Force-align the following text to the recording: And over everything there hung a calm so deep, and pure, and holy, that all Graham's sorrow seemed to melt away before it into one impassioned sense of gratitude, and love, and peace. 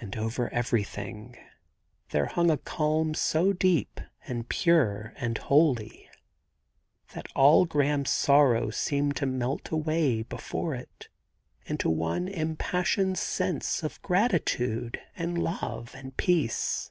And 0.00 0.16
over 0.16 0.48
everything 0.50 1.36
there 2.08 2.24
hung 2.24 2.50
a 2.50 2.56
calm 2.56 3.12
so 3.12 3.52
deep, 3.52 4.00
and 4.26 4.48
pure, 4.48 5.12
and 5.18 5.36
holy, 5.36 6.08
that 7.12 7.26
all 7.34 7.66
Graham's 7.66 8.08
sorrow 8.08 8.70
seemed 8.70 9.14
to 9.16 9.26
melt 9.26 9.68
away 9.68 10.22
before 10.22 10.74
it 10.74 11.10
into 11.66 11.90
one 11.90 12.28
impassioned 12.28 13.18
sense 13.18 13.82
of 13.82 14.00
gratitude, 14.00 14.98
and 15.16 15.36
love, 15.36 15.92
and 15.94 16.16
peace. 16.16 16.90